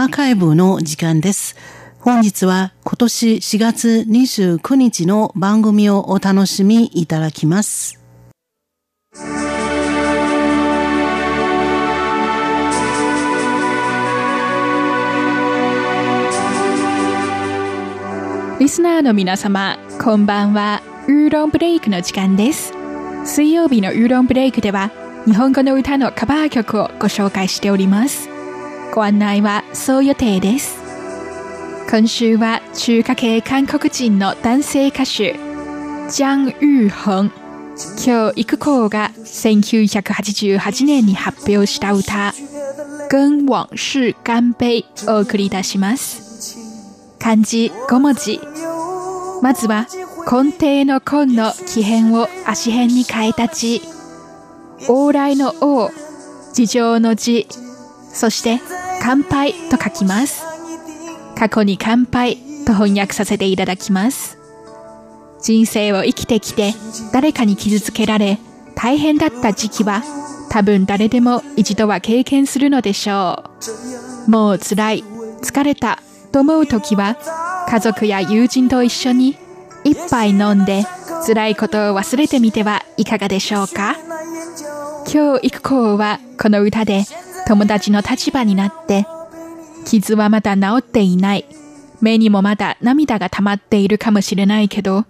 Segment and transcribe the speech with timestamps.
[0.00, 1.56] アーカイブの時間です。
[1.98, 8.00] 本日は今年4月29日の番組をお楽しみいただきます。
[18.58, 20.80] リスナーの皆様、こんばんは。
[21.08, 22.72] ウーロンブレイクの時間です。
[23.26, 24.90] 水曜日のウーロンブレイクでは、
[25.26, 28.29] 日本語の歌のカバー曲をご紹介しております。
[28.92, 30.80] ご案内はそう予定です。
[31.88, 37.32] 今週は中華系韓国人の男性歌手、ジャン・ユーホン。
[38.04, 42.32] 今日、育子が1988年に発表した歌、
[43.08, 46.58] 跟往事干杯を送り出します。
[47.20, 48.40] 漢字5文字。
[49.40, 49.86] まずは、
[50.30, 53.82] 根底の根の木辺を足辺に変えた字。
[54.88, 55.90] 往来の王、
[56.52, 57.46] 事情の字。
[58.12, 58.60] そして、
[59.00, 60.44] 乾杯と書きます。
[61.36, 62.36] 過去に乾杯
[62.66, 64.38] と翻訳させていただきます。
[65.42, 66.74] 人生を生きてきて
[67.12, 68.38] 誰かに傷つけられ
[68.74, 70.02] 大変だった時期は
[70.50, 73.44] 多分誰でも一度は経験するのでしょ
[74.26, 74.30] う。
[74.30, 75.04] もう辛い、
[75.42, 75.98] 疲れた
[76.30, 77.16] と思う時は
[77.68, 79.36] 家族や友人と一緒に
[79.82, 80.84] 一杯飲んで
[81.26, 83.96] 辛いことを忘れてみてはいかがでしょうか
[85.12, 87.04] 今日育子はこの歌で
[87.50, 89.08] 友達の立場になって
[89.84, 91.44] 傷はまだ治っていない。
[92.00, 95.04] 目にもまだ涙が溜まっているかもしれないけど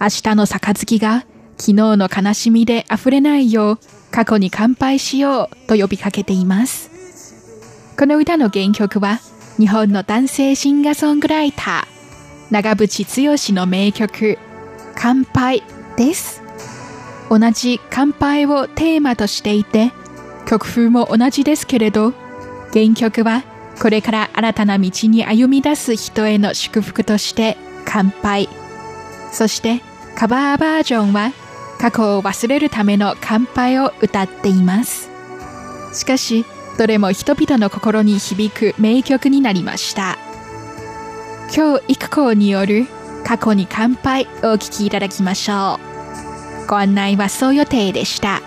[0.00, 1.26] 明日の杯が
[1.58, 3.78] 昨日の悲しみで溢れないよう
[4.10, 6.90] 過去に乾杯しようと呼びかけています。
[7.98, 9.20] この歌の原曲は
[9.58, 11.86] 日本の男性シンガーソングライター
[12.50, 14.38] 長渕剛の名曲
[14.96, 15.62] 「乾杯」
[15.98, 16.42] です。
[17.28, 19.92] 同じ「乾杯」をテーマとしていて
[20.46, 22.12] 曲風も同じですけれど
[22.72, 23.42] 原曲は
[23.80, 28.48] これから新たな道に歩み出す人への祝福として「乾杯」
[29.32, 29.82] そして
[30.14, 31.32] カバーバージョンは
[31.78, 35.10] 過去を忘れるための乾杯を歌っています。
[35.92, 36.46] しかし
[36.78, 40.16] どれも人々の心に響く名曲になりました。
[41.54, 42.86] 今日育子による
[43.24, 45.78] 過去に乾杯をお聴きいただきましょ
[46.64, 46.66] う。
[46.66, 48.40] ご案内はそう予定でした。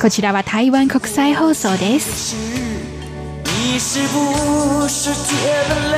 [0.00, 2.36] こちらは台湾国際放送です
[3.44, 5.34] 你是不是觉
[5.68, 5.96] 得累？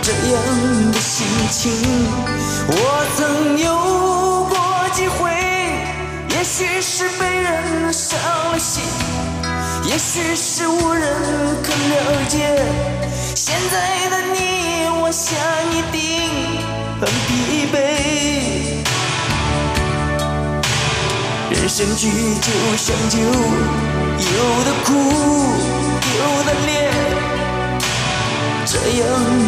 [0.00, 1.72] 这样的心情，
[2.68, 2.72] 我
[3.16, 3.64] 曾有
[4.48, 4.54] 过
[4.92, 5.30] 几回。
[6.30, 8.18] 也许是被人伤
[8.52, 8.82] 了心，
[9.84, 11.02] 也许是无人
[11.62, 12.64] 可了解。
[21.79, 22.09] 相聚
[22.41, 23.25] 就像酒，有
[24.65, 24.91] 的苦，
[26.19, 26.69] 有的烈，
[28.65, 29.07] 这样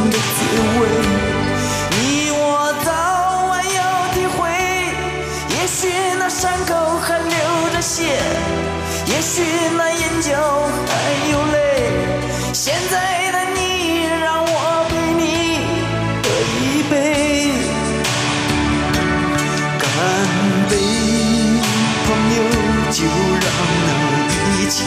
[0.09, 0.40] 的滋
[0.80, 0.81] 味，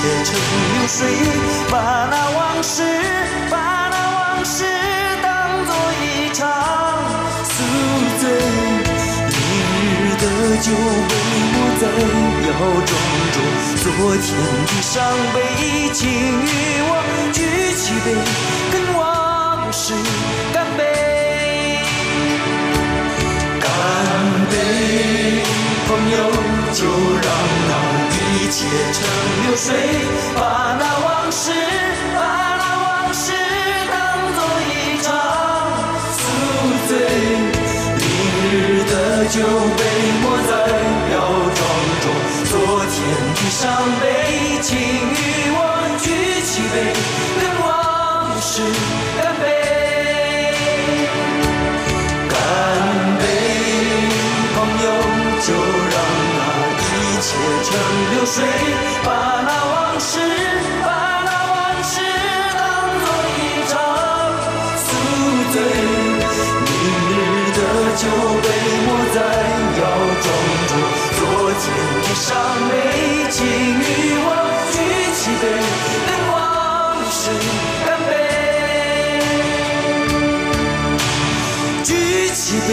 [0.05, 0.99] 那一切成流水，
[1.71, 1.75] 把
[2.11, 2.83] 那往事，
[3.51, 3.57] 把
[3.89, 4.65] 那往事
[5.23, 6.05] 当作一
[6.35, 6.45] 场
[7.45, 7.57] 宿
[8.21, 8.23] 醉。
[9.31, 9.41] 明
[10.05, 10.25] 日的
[10.61, 10.67] 酒
[11.09, 11.11] 杯
[11.57, 11.83] 我在
[12.49, 12.53] 要
[12.85, 12.93] 装
[13.33, 13.37] 着
[13.81, 13.87] 昨
[14.21, 14.27] 天
[14.67, 14.93] 的伤
[15.33, 15.37] 悲，
[15.95, 16.45] 请与
[16.87, 16.93] 我
[17.33, 17.39] 举
[17.75, 18.07] 起杯，
[18.71, 19.95] 跟往事
[20.53, 20.81] 干杯，
[28.93, 28.97] 成
[29.43, 29.75] 流水，
[30.35, 30.41] 把
[30.79, 31.51] 那往事，
[32.15, 32.19] 把
[32.59, 33.33] 那往事
[33.93, 33.95] 当
[34.35, 35.07] 作一场
[36.19, 36.23] 宿
[36.89, 36.91] 醉。
[37.97, 38.03] 明
[38.51, 38.55] 日
[38.85, 38.93] 的
[39.27, 39.35] 酒
[39.77, 39.81] 杯
[40.23, 40.53] 莫再
[41.15, 41.17] 要
[41.57, 41.59] 装
[42.03, 42.05] 着
[42.51, 42.53] 昨
[42.91, 42.95] 天
[43.35, 43.63] 的伤
[44.01, 44.03] 悲，
[44.63, 45.21] 请与
[45.57, 45.59] 我
[46.03, 46.05] 举
[46.43, 46.77] 起杯，
[47.41, 47.67] 跟往
[48.41, 48.53] 事
[58.35, 58.43] 水
[59.05, 59.09] 把
[59.47, 60.19] 那往事
[60.83, 60.89] 把
[61.25, 61.55] 那往
[61.85, 62.03] 事
[62.59, 62.61] 当
[62.99, 63.07] 作
[63.39, 63.41] 一
[63.71, 63.73] 场
[64.77, 64.87] 宿
[65.53, 65.57] 醉？
[66.67, 66.75] 明
[67.11, 67.15] 日
[67.55, 67.59] 的
[67.95, 68.03] 酒
[68.43, 68.47] 杯
[68.87, 69.17] 莫再
[69.79, 69.83] 要
[70.25, 70.27] 装
[70.67, 70.73] 着
[71.15, 71.23] 昨
[71.61, 71.65] 天
[72.03, 72.27] 的伤
[72.69, 72.73] 悲
[73.31, 73.83] 请与
[74.19, 74.29] 我
[74.73, 74.77] 举
[75.15, 75.43] 起杯
[76.09, 76.35] 跟往
[77.09, 77.15] 事
[77.87, 78.13] 干杯。
[81.85, 81.89] 举
[82.35, 82.69] 起杯